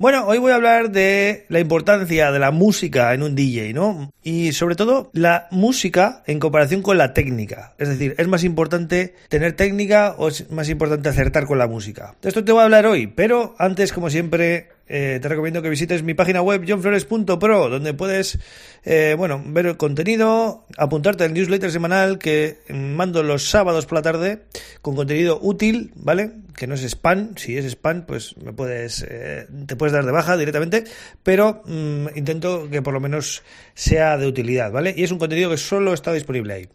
Bueno, 0.00 0.24
hoy 0.26 0.38
voy 0.38 0.50
a 0.50 0.54
hablar 0.54 0.92
de 0.92 1.44
la 1.50 1.60
importancia 1.60 2.32
de 2.32 2.38
la 2.38 2.52
música 2.52 3.12
en 3.12 3.22
un 3.22 3.34
DJ, 3.34 3.74
¿no? 3.74 4.10
Y 4.22 4.52
sobre 4.52 4.74
todo 4.74 5.10
la 5.12 5.46
música 5.50 6.22
en 6.26 6.38
comparación 6.38 6.80
con 6.80 6.96
la 6.96 7.12
técnica. 7.12 7.74
Es 7.76 7.90
decir, 7.90 8.14
¿es 8.16 8.26
más 8.26 8.42
importante 8.42 9.14
tener 9.28 9.52
técnica 9.52 10.14
o 10.16 10.28
es 10.28 10.50
más 10.50 10.70
importante 10.70 11.10
acertar 11.10 11.44
con 11.44 11.58
la 11.58 11.66
música? 11.66 12.14
De 12.22 12.30
esto 12.30 12.42
te 12.42 12.50
voy 12.50 12.62
a 12.62 12.64
hablar 12.64 12.86
hoy, 12.86 13.08
pero 13.08 13.54
antes, 13.58 13.92
como 13.92 14.08
siempre, 14.08 14.68
eh, 14.88 15.18
te 15.20 15.28
recomiendo 15.28 15.60
que 15.60 15.68
visites 15.68 16.02
mi 16.02 16.14
página 16.14 16.40
web 16.40 16.64
johnflores.pro, 16.66 17.68
donde 17.68 17.92
puedes 17.92 18.38
eh, 18.84 19.14
bueno, 19.18 19.42
ver 19.44 19.66
el 19.66 19.76
contenido, 19.76 20.64
apuntarte 20.78 21.24
al 21.24 21.34
newsletter 21.34 21.70
semanal 21.70 22.18
que 22.18 22.60
mando 22.70 23.22
los 23.22 23.50
sábados 23.50 23.84
por 23.84 23.98
la 23.98 24.02
tarde 24.02 24.44
con 24.80 24.96
contenido 24.96 25.38
útil, 25.42 25.92
¿vale? 25.94 26.32
Que 26.56 26.66
no 26.66 26.74
es 26.74 26.82
spam, 26.82 27.36
si 27.36 27.56
es 27.56 27.64
spam, 27.64 28.06
pues 28.06 28.36
me 28.36 28.52
puedes, 28.52 29.04
eh, 29.08 29.46
te 29.66 29.76
puedes 29.76 29.92
dar 29.92 30.04
de 30.04 30.12
baja 30.12 30.36
directamente, 30.36 30.84
pero 31.22 31.62
mm, 31.66 32.08
intento 32.16 32.68
que 32.70 32.82
por 32.82 32.94
lo 32.94 33.00
menos 33.00 33.42
sea 33.74 34.18
de 34.18 34.26
utilidad, 34.26 34.70
¿vale? 34.72 34.94
Y 34.96 35.04
es 35.04 35.12
un 35.12 35.18
contenido 35.18 35.50
que 35.50 35.56
solo 35.56 35.92
está 35.92 36.12
disponible 36.12 36.52
ahí. 36.54 36.68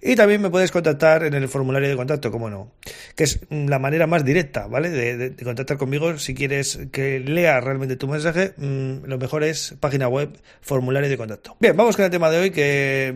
Y 0.00 0.16
también 0.16 0.40
me 0.40 0.50
puedes 0.50 0.70
contactar 0.70 1.24
en 1.24 1.34
el 1.34 1.48
formulario 1.48 1.88
de 1.88 1.96
contacto, 1.96 2.30
como 2.30 2.48
no, 2.48 2.72
que 3.14 3.24
es 3.24 3.40
la 3.50 3.78
manera 3.78 4.06
más 4.06 4.24
directa, 4.24 4.66
¿vale? 4.66 4.90
De, 4.90 5.34
contactar 5.44 5.76
conmigo 5.76 6.18
si 6.18 6.34
quieres 6.34 6.78
que 6.92 7.20
lea 7.20 7.60
realmente 7.60 7.96
tu 7.96 8.08
mensaje, 8.08 8.54
mm, 8.56 9.04
lo 9.04 9.18
mejor 9.18 9.44
es 9.44 9.74
página 9.80 10.08
web, 10.08 10.38
formulario 10.60 11.08
de 11.08 11.16
contacto. 11.16 11.56
Bien, 11.60 11.76
vamos 11.76 11.96
con 11.96 12.04
el 12.04 12.10
tema 12.10 12.30
de 12.30 12.38
hoy 12.38 12.50
que, 12.50 13.14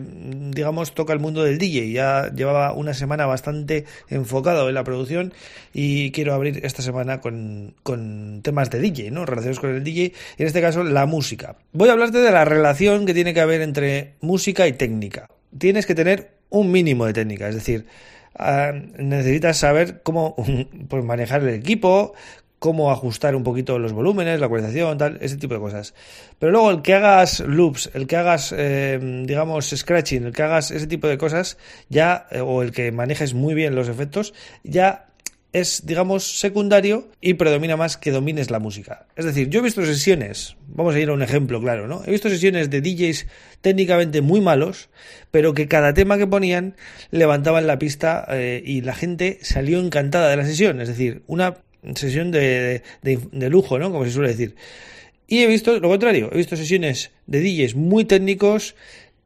digamos, 0.51 0.93
toca 0.93 1.13
el 1.13 1.19
mundo 1.19 1.43
del 1.43 1.57
DJ. 1.57 1.91
Ya 1.91 2.31
llevaba 2.33 2.73
una 2.73 2.93
semana 2.93 3.25
bastante 3.25 3.85
enfocado 4.09 4.67
en 4.69 4.75
la 4.75 4.83
producción 4.83 5.33
y 5.73 6.11
quiero 6.13 6.33
abrir 6.33 6.65
esta 6.65 6.81
semana 6.81 7.19
con, 7.19 7.75
con 7.83 8.39
temas 8.41 8.69
de 8.69 8.79
DJ, 8.79 9.11
¿no? 9.11 9.25
Relacionados 9.25 9.59
con 9.59 9.71
el 9.71 9.83
DJ 9.83 10.13
y 10.37 10.41
en 10.41 10.47
este 10.47 10.61
caso 10.61 10.85
la 10.85 11.05
música. 11.05 11.57
Voy 11.73 11.89
a 11.89 11.91
hablarte 11.91 12.19
de 12.19 12.31
la 12.31 12.45
relación 12.45 13.05
que 13.05 13.13
tiene 13.13 13.33
que 13.33 13.41
haber 13.41 13.61
entre 13.61 14.13
música 14.21 14.65
y 14.67 14.73
técnica. 14.73 15.27
Tienes 15.57 15.85
que 15.85 15.95
tener 15.95 16.37
un 16.49 16.71
mínimo 16.71 17.05
de 17.05 17.13
técnica, 17.13 17.49
es 17.49 17.55
decir, 17.55 17.85
ah, 18.35 18.71
necesitas 18.97 19.57
saber 19.57 20.01
cómo 20.03 20.35
pues, 20.87 21.03
manejar 21.03 21.41
el 21.41 21.49
equipo, 21.49 22.13
cómo 22.63 22.91
ajustar 22.91 23.35
un 23.35 23.43
poquito 23.43 23.77
los 23.77 23.91
volúmenes, 23.91 24.39
la 24.39 24.45
ecualización, 24.45 24.97
tal, 24.97 25.17
ese 25.19 25.35
tipo 25.35 25.53
de 25.53 25.59
cosas. 25.59 25.93
Pero 26.39 26.53
luego 26.53 26.71
el 26.71 26.81
que 26.81 26.93
hagas 26.93 27.41
loops, 27.41 27.91
el 27.93 28.07
que 28.07 28.15
hagas, 28.15 28.55
eh, 28.57 28.97
digamos, 29.25 29.69
scratching, 29.75 30.23
el 30.23 30.31
que 30.31 30.43
hagas 30.43 30.71
ese 30.71 30.87
tipo 30.87 31.09
de 31.09 31.17
cosas, 31.17 31.57
ya, 31.89 32.25
eh, 32.31 32.39
o 32.39 32.61
el 32.61 32.71
que 32.71 32.93
manejes 32.93 33.33
muy 33.33 33.53
bien 33.53 33.75
los 33.75 33.89
efectos, 33.89 34.33
ya 34.63 35.07
es, 35.53 35.85
digamos, 35.85 36.39
secundario 36.39 37.07
y 37.21 37.35
predomina 37.35 37.77
más 37.77 37.95
que 37.95 38.11
domines 38.11 38.49
la 38.49 38.57
música. 38.59 39.05
Es 39.15 39.23
decir, 39.23 39.49
yo 39.49 39.59
he 39.59 39.63
visto 39.63 39.85
sesiones, 39.85 40.57
vamos 40.67 40.95
a 40.95 40.99
ir 40.99 41.09
a 41.09 41.13
un 41.13 41.21
ejemplo 41.21 41.61
claro, 41.61 41.87
¿no? 41.87 42.01
He 42.05 42.11
visto 42.11 42.27
sesiones 42.27 42.71
de 42.71 42.81
DJs 42.81 43.27
técnicamente 43.61 44.21
muy 44.21 44.41
malos, 44.41 44.89
pero 45.29 45.53
que 45.53 45.67
cada 45.67 45.93
tema 45.93 46.17
que 46.17 46.25
ponían 46.25 46.75
levantaban 47.11 47.67
la 47.67 47.77
pista 47.77 48.25
eh, 48.31 48.63
y 48.65 48.81
la 48.81 48.95
gente 48.95 49.37
salió 49.43 49.79
encantada 49.79 50.29
de 50.29 50.37
la 50.37 50.45
sesión. 50.45 50.81
Es 50.81 50.87
decir, 50.87 51.21
una 51.27 51.57
sesión 51.95 52.31
de, 52.31 52.81
de, 53.03 53.49
lujo, 53.49 53.77
¿no? 53.77 53.91
Como 53.91 54.05
se 54.05 54.11
suele 54.11 54.29
decir. 54.29 54.55
Y 55.27 55.43
he 55.43 55.47
visto 55.47 55.79
lo 55.79 55.87
contrario, 55.87 56.29
he 56.33 56.37
visto 56.37 56.57
sesiones 56.57 57.11
de 57.27 57.41
DJs 57.41 57.75
muy 57.75 58.05
técnicos 58.05 58.75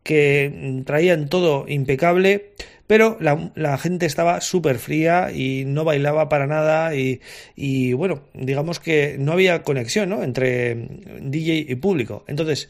que 0.04 0.84
traían 0.86 1.28
todo 1.30 1.66
impecable, 1.68 2.52
pero 2.88 3.18
la, 3.20 3.78
gente 3.78 4.06
estaba 4.06 4.42
súper 4.42 4.80
fría 4.80 5.32
y 5.32 5.66
no 5.66 5.84
bailaba 5.84 6.30
para 6.30 6.48
nada 6.48 6.96
y, 6.96 7.22
y, 7.56 7.94
bueno, 7.94 8.24
digamos 8.34 8.80
que 8.80 9.18
no 9.20 9.34
había 9.34 9.64
conexión 9.64 10.10
¿no? 10.10 10.24
entre 10.24 10.88
DJ 11.22 11.66
y 11.68 11.76
público. 11.76 12.24
Entonces, 12.28 12.70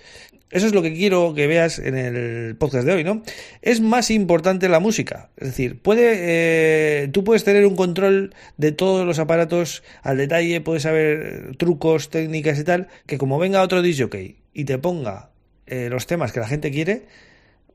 eso 0.50 0.66
es 0.66 0.74
lo 0.74 0.82
que 0.82 0.94
quiero 0.94 1.34
que 1.34 1.46
veas 1.46 1.78
en 1.78 1.98
el 1.98 2.56
podcast 2.56 2.88
de 2.88 2.94
hoy, 2.94 3.04
¿no? 3.04 3.22
Es 3.62 3.82
más 3.82 4.10
importante 4.10 4.70
la 4.70 4.80
música. 4.80 5.30
Es 5.36 5.50
decir, 5.50 5.82
puede, 5.82 7.04
eh, 7.04 7.10
tú 7.10 7.26
puedes 7.26 7.44
tener 7.44 7.66
un 7.66 7.76
control 7.76 8.34
de 8.56 8.72
todos 8.72 9.06
los 9.06 9.20
aparatos 9.20 9.84
al 10.04 10.18
detalle, 10.18 10.62
puedes 10.62 10.84
saber 10.84 11.58
trucos, 11.58 12.10
técnicas 12.10 12.58
y 12.60 12.64
tal, 12.64 12.88
que 13.06 13.18
como 13.18 13.40
venga 13.40 13.62
otro 13.62 13.82
DJ 13.82 14.38
y 14.54 14.64
te 14.64 14.78
ponga 14.78 15.32
eh, 15.66 15.90
los 15.90 16.08
temas 16.08 16.32
que 16.32 16.40
la 16.40 16.48
gente 16.48 16.72
quiere, 16.72 17.04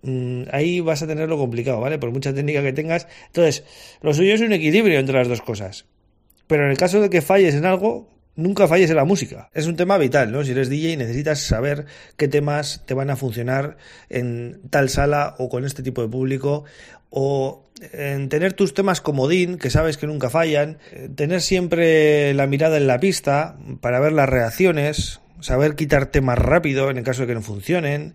mm, 0.02 0.42
ahí 0.52 0.80
vas 0.80 1.02
a 1.02 1.06
tenerlo 1.06 1.38
complicado, 1.38 1.80
¿vale? 1.80 1.98
Por 1.98 2.10
mucha 2.10 2.34
técnica 2.34 2.62
que 2.62 2.72
tengas. 2.72 3.06
Entonces, 3.26 3.64
lo 4.02 4.14
suyo 4.14 4.34
es 4.34 4.40
un 4.40 4.52
equilibrio 4.52 4.98
entre 4.98 5.16
las 5.16 5.28
dos 5.28 5.42
cosas. 5.42 5.86
Pero 6.46 6.64
en 6.64 6.70
el 6.70 6.76
caso 6.76 7.00
de 7.00 7.10
que 7.10 7.22
falles 7.22 7.54
en 7.54 7.64
algo, 7.64 8.08
nunca 8.34 8.68
falles 8.68 8.90
en 8.90 8.96
la 8.96 9.04
música. 9.04 9.50
Es 9.52 9.66
un 9.66 9.76
tema 9.76 9.98
vital, 9.98 10.32
¿no? 10.32 10.44
Si 10.44 10.52
eres 10.52 10.68
DJ 10.68 10.96
necesitas 10.96 11.40
saber 11.40 11.86
qué 12.16 12.28
temas 12.28 12.82
te 12.86 12.94
van 12.94 13.10
a 13.10 13.16
funcionar 13.16 13.76
en 14.08 14.60
tal 14.70 14.88
sala 14.88 15.34
o 15.38 15.48
con 15.48 15.64
este 15.64 15.82
tipo 15.82 16.02
de 16.02 16.08
público 16.08 16.64
o 17.10 17.68
en 17.92 18.28
tener 18.28 18.52
tus 18.52 18.74
temas 18.74 19.00
comodín, 19.00 19.58
que 19.58 19.70
sabes 19.70 19.96
que 19.96 20.06
nunca 20.06 20.30
fallan, 20.30 20.78
tener 21.14 21.42
siempre 21.42 22.32
la 22.34 22.46
mirada 22.46 22.76
en 22.76 22.86
la 22.86 23.00
pista 23.00 23.56
para 23.80 24.00
ver 24.00 24.12
las 24.12 24.28
reacciones, 24.28 25.20
saber 25.40 25.74
quitar 25.74 26.06
temas 26.06 26.38
rápido 26.38 26.90
en 26.90 26.98
el 26.98 27.04
caso 27.04 27.22
de 27.22 27.28
que 27.28 27.34
no 27.34 27.42
funcionen. 27.42 28.14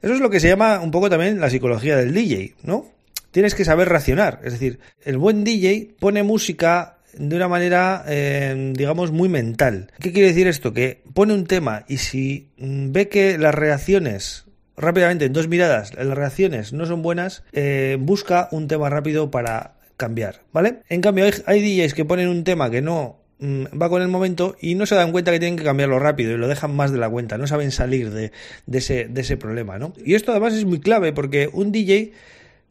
Eso 0.00 0.14
es 0.14 0.20
lo 0.20 0.30
que 0.30 0.40
se 0.40 0.48
llama 0.48 0.80
un 0.80 0.90
poco 0.90 1.10
también 1.10 1.40
la 1.40 1.50
psicología 1.50 1.96
del 1.96 2.14
DJ, 2.14 2.56
¿no? 2.62 2.86
Tienes 3.30 3.54
que 3.54 3.64
saber 3.64 3.88
reaccionar, 3.88 4.40
es 4.44 4.52
decir, 4.52 4.80
el 5.04 5.16
buen 5.16 5.44
DJ 5.44 5.94
pone 5.98 6.22
música 6.22 6.98
de 7.14 7.36
una 7.36 7.48
manera, 7.48 8.04
eh, 8.06 8.72
digamos, 8.74 9.12
muy 9.12 9.28
mental. 9.28 9.90
¿Qué 10.00 10.12
quiere 10.12 10.28
decir 10.28 10.46
esto? 10.46 10.72
Que 10.72 11.02
pone 11.14 11.34
un 11.34 11.46
tema 11.46 11.84
y 11.88 11.98
si 11.98 12.48
mm, 12.58 12.92
ve 12.92 13.08
que 13.08 13.38
las 13.38 13.54
reacciones 13.54 14.46
rápidamente, 14.76 15.26
en 15.26 15.32
dos 15.32 15.48
miradas, 15.48 15.94
las 15.94 16.16
reacciones 16.16 16.72
no 16.72 16.86
son 16.86 17.02
buenas, 17.02 17.44
eh, 17.52 17.96
busca 18.00 18.48
un 18.52 18.68
tema 18.68 18.90
rápido 18.90 19.30
para 19.30 19.74
cambiar, 19.96 20.40
¿vale? 20.52 20.80
En 20.88 21.00
cambio, 21.00 21.24
hay, 21.24 21.32
hay 21.46 21.60
DJs 21.60 21.94
que 21.94 22.04
ponen 22.04 22.28
un 22.28 22.44
tema 22.44 22.70
que 22.70 22.82
no 22.82 23.20
mm, 23.38 23.64
va 23.80 23.88
con 23.88 24.02
el 24.02 24.08
momento 24.08 24.56
y 24.60 24.74
no 24.74 24.86
se 24.86 24.94
dan 24.94 25.12
cuenta 25.12 25.30
que 25.30 25.38
tienen 25.38 25.56
que 25.56 25.64
cambiarlo 25.64 25.98
rápido 25.98 26.32
y 26.32 26.38
lo 26.38 26.48
dejan 26.48 26.74
más 26.74 26.90
de 26.90 26.98
la 26.98 27.08
cuenta, 27.08 27.38
no 27.38 27.46
saben 27.46 27.70
salir 27.70 28.10
de, 28.10 28.32
de, 28.66 28.78
ese, 28.78 29.06
de 29.08 29.20
ese 29.20 29.36
problema, 29.36 29.78
¿no? 29.78 29.92
Y 30.04 30.14
esto 30.14 30.32
además 30.32 30.54
es 30.54 30.64
muy 30.64 30.80
clave 30.80 31.12
porque 31.12 31.48
un 31.52 31.70
DJ 31.70 32.12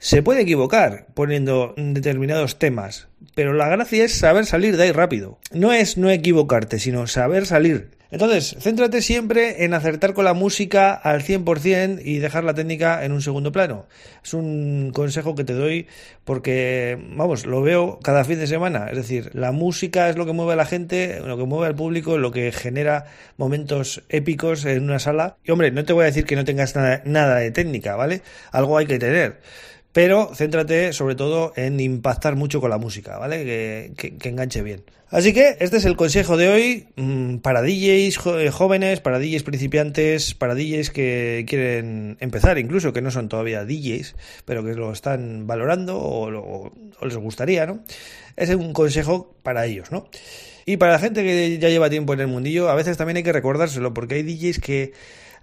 se 0.02 0.24
puede 0.24 0.42
equivocar 0.42 1.06
poniendo 1.14 1.76
determinados 1.78 2.58
temas, 2.58 3.08
pero 3.36 3.54
la 3.54 3.70
gracia 3.70 4.04
es 4.04 4.18
saber 4.18 4.48
salir 4.48 4.76
de 4.76 4.86
ahí 4.86 4.92
rápido. 4.92 5.38
No 5.54 5.72
es 5.72 5.96
no 5.96 6.10
equivocarte, 6.10 6.80
sino 6.80 7.06
saber 7.06 7.46
salir. 7.46 7.92
Entonces, 8.10 8.58
céntrate 8.60 9.04
siempre 9.04 9.64
en 9.64 9.76
acertar 9.76 10.16
con 10.16 10.26
la 10.26 10.34
música 10.34 10.96
al 10.96 11.22
100% 11.22 12.02
y 12.04 12.18
dejar 12.18 12.44
la 12.44 12.56
técnica 12.56 13.06
en 13.06 13.12
un 13.12 13.22
segundo 13.22 13.52
plano. 13.52 13.86
Es 14.24 14.34
un 14.34 14.90
consejo 14.92 15.36
que 15.36 15.44
te 15.44 15.54
doy 15.54 15.86
porque, 16.26 16.98
vamos, 17.16 17.46
lo 17.46 17.62
veo 17.62 18.00
cada 18.02 18.26
fin 18.26 18.40
de 18.40 18.48
semana. 18.48 18.88
Es 18.90 18.98
decir, 18.98 19.30
la 19.34 19.52
música 19.52 20.10
es 20.10 20.18
lo 20.18 20.26
que 20.26 20.34
mueve 20.34 20.54
a 20.54 20.58
la 20.58 20.66
gente, 20.66 21.22
lo 21.24 21.38
que 21.38 21.46
mueve 21.46 21.68
al 21.68 21.76
público, 21.76 22.18
lo 22.18 22.32
que 22.32 22.52
genera 22.52 23.06
momentos 23.38 24.02
épicos 24.10 24.66
en 24.66 24.84
una 24.84 24.98
sala. 24.98 25.38
Y 25.44 25.52
hombre, 25.52 25.70
no 25.70 25.86
te 25.86 25.94
voy 25.94 26.02
a 26.02 26.08
decir 26.08 26.26
que 26.26 26.36
no 26.36 26.44
tengas 26.44 26.76
nada, 26.76 27.04
nada 27.06 27.36
de 27.36 27.52
técnica, 27.52 27.96
¿vale? 27.96 28.24
Algo 28.52 28.80
hay 28.80 28.88
que 28.88 28.98
tener 28.98 29.40
pero 29.94 30.34
céntrate 30.36 30.94
sobre 30.94 31.16
todo 31.16 31.54
en 31.56 31.80
impactar 31.80 32.36
mucho 32.36 32.62
con 32.62 32.70
la 32.70 32.78
música, 32.78 33.18
¿vale? 33.18 33.44
Que, 33.98 34.14
enganche 34.30 34.62
bien. 34.62 34.84
Así 35.10 35.34
que 35.34 35.58
este 35.60 35.76
es 35.76 35.86
el 35.86 35.98
consejo 35.98 36.38
de 36.38 36.48
hoy 36.48 36.88
mm, 36.96 37.38
para 37.38 37.62
DJs 37.62 38.20
eh, 38.28 38.50
jóvenes, 38.50 39.02
para 39.02 39.20
DJs 39.20 39.44
principiantes, 39.44 40.34
para 40.34 40.56
DJs 40.56 40.90
que 40.90 41.46
quieren 41.48 42.16
empezar, 42.22 42.58
incluso 42.58 42.94
que 42.94 43.02
no 43.02 43.12
son 43.12 43.28
todavía 43.28 43.66
DJs, 43.66 44.16
pero 44.46 44.64
que 44.64 44.74
lo 44.74 44.94
están 44.94 45.48
valorando 45.48 45.98
o, 45.98 46.72
o 47.00 47.06
les 47.06 47.18
gustaría, 47.18 47.66
¿no? 47.66 47.84
Es 48.38 48.50
un 48.52 48.72
consejo 48.72 49.36
para 49.44 49.66
ellos, 49.66 49.92
¿no? 49.92 50.08
Y 50.66 50.78
para 50.78 50.94
la 50.94 51.00
gente 51.00 51.24
que 51.24 51.58
ya 51.60 51.70
lleva 51.70 51.90
tiempo 51.90 52.14
en 52.14 52.22
el 52.22 52.28
mundillo, 52.28 52.70
a 52.70 52.76
veces 52.76 52.98
también 52.98 53.18
hay 53.18 53.24
que 53.24 53.34
recordárselo, 53.34 53.94
porque 53.94 54.16
hay 54.16 54.24
DJs 54.24 54.60
que 54.60 54.94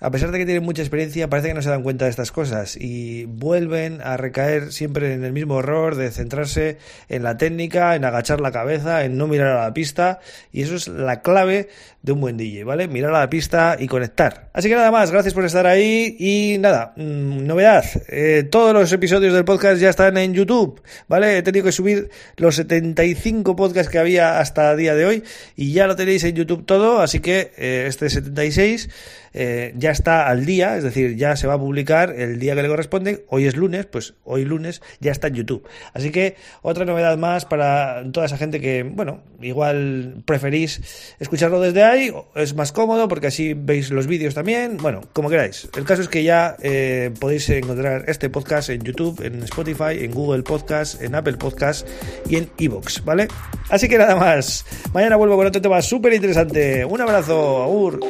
a 0.01 0.11
pesar 0.11 0.31
de 0.31 0.39
que 0.39 0.47
tienen 0.47 0.63
mucha 0.63 0.83
experiencia, 0.83 1.29
parece 1.29 1.49
que 1.49 1.55
no 1.55 1.63
se 1.63 1.71
dan 1.71 1.83
cuenta 1.83 2.05
de 2.05 2.11
estas 2.11 2.31
cosas 2.31 2.77
y 2.77 3.25
vuelven 3.25 4.01
a 4.01 4.17
recaer 4.17 4.73
siempre 4.73 5.13
en 5.13 5.25
el 5.25 5.33
mismo 5.33 5.59
error 5.59 5.97
de 5.97 6.11
centrarse 6.13 6.79
en 7.09 7.25
la 7.25 7.37
técnica, 7.37 7.97
en 7.97 8.05
agachar 8.05 8.41
la 8.41 8.53
cabeza, 8.53 9.05
en 9.05 9.19
no 9.19 9.27
mirar 9.27 9.57
a 9.57 9.65
la 9.65 9.75
pista 9.75 10.21
y 10.53 10.63
eso 10.63 10.77
es 10.77 10.87
la 10.87 11.21
clave 11.21 11.69
de 12.03 12.13
un 12.13 12.21
buen 12.21 12.37
DJ, 12.37 12.63
¿vale? 12.63 12.87
Mirar 12.87 13.13
a 13.13 13.21
la 13.21 13.31
pista 13.31 13.77
y 13.79 13.89
conectar. 13.89 14.51
Así 14.53 14.69
que 14.69 14.77
nada 14.77 14.93
más, 14.93 15.11
gracias 15.11 15.35
por 15.35 15.45
estar 15.45 15.67
ahí 15.67 16.17
y 16.19 16.59
nada, 16.59 16.93
mmm, 16.97 17.45
novedad, 17.45 17.85
eh, 18.09 18.47
todos 18.49 18.73
los 18.73 18.93
episodios 18.93 19.35
del 19.35 19.45
podcast 19.45 19.81
ya 19.81 19.91
están 19.91 20.17
en 20.17 20.33
YouTube, 20.33 20.81
¿vale? 21.09 21.39
He 21.39 21.43
tenido 21.43 21.65
que 21.65 21.73
subir 21.73 22.09
los 22.37 22.55
75 22.55 23.57
podcasts 23.57 23.91
que 23.91 23.99
había 23.99 24.39
hasta 24.39 24.77
día 24.77 24.95
de 24.95 25.07
hoy 25.07 25.18
y 25.57 25.73
ya 25.73 25.87
lo 25.87 25.97
tenéis 25.97 26.25
en 26.25 26.35
YouTube 26.35 26.65
todo, 26.65 27.01
así 27.01 27.21
que 27.21 27.53
eh, 27.57 27.87
este 27.89 28.11
76 28.11 28.89
eh, 29.33 29.73
ya 29.77 29.91
está 29.91 30.29
al 30.29 30.47
día, 30.47 30.77
es 30.77 30.85
decir, 30.85 31.17
ya 31.17 31.37
se 31.37 31.47
va 31.47 31.55
a 31.55 31.59
publicar 31.59 32.15
el 32.17 32.39
día 32.39 32.55
que 32.55 32.63
le 32.63 32.69
corresponde. 32.69 33.25
Hoy 33.29 33.47
es 33.47 33.57
lunes, 33.57 33.87
pues 33.87 34.15
hoy 34.25 34.45
lunes 34.45 34.83
ya 35.01 35.13
está 35.13 35.29
en 35.29 35.35
YouTube. 35.35 35.67
Así 35.93 36.11
que 36.11 36.37
otra 36.63 36.85
novedad 36.85 37.17
más 37.19 37.45
para 37.45 38.03
toda 38.13 38.27
esa 38.27 38.37
gente 38.37 38.61
que, 38.61 38.83
bueno, 38.83 39.23
igual 39.41 40.23
preferís 40.25 41.15
escucharlo 41.19 41.61
desde 41.61 41.83
ahí, 41.83 42.13
es 42.35 42.55
más 42.55 42.73
cómodo 42.73 43.09
porque 43.09 43.29
así 43.29 43.55
veis 43.55 43.91
los 43.91 44.07
vídeos 44.07 44.35
también. 44.35 44.77
Bueno, 44.79 45.03
como 45.13 45.31
queráis. 45.31 45.69
El 45.77 45.85
caso 45.85 46.03
es 46.03 46.09
que 46.09 46.23
ya 46.23 46.57
eh, 46.63 47.11
podéis 47.21 47.49
encontrar 47.51 48.05
este 48.09 48.31
podcast 48.31 48.71
en 48.71 48.83
YouTube, 48.83 49.21
en 49.25 49.43
Spotify, 49.45 50.05
en 50.05 50.13
Google 50.13 50.43
Podcast, 50.43 51.03
en 51.03 51.15
Apple 51.15 51.37
Podcast 51.37 51.87
y 52.29 52.37
en 52.37 52.51
Evox, 52.59 53.05
¿vale? 53.05 53.29
Así 53.69 53.89
que 53.89 53.99
nada 53.99 54.17
más. 54.17 54.65
Mañana 54.99 55.15
vuelvo 55.15 55.37
con 55.37 55.47
otro 55.47 55.63
tema 55.63 55.81
súper 55.81 56.13
interesante. 56.15 56.85
Un 56.85 57.01
abrazo, 57.01 57.63
aur. 57.63 58.01